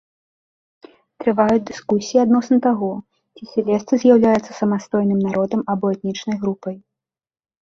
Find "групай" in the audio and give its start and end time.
6.47-6.75